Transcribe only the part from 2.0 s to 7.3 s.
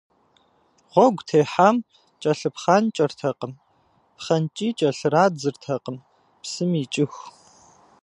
кӏэлъыпхъанкӏэртэкъым, пхъэнкӏии кӏэлърадзыртэкъым, псым икӏыху.